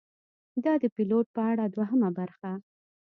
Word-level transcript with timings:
دا 0.63 0.73
ده 0.81 0.87
د 0.89 0.93
پیلوټ 0.95 1.25
په 1.35 1.41
اړه 1.51 1.63
دوهمه 1.75 2.09
برخه: 2.17 2.51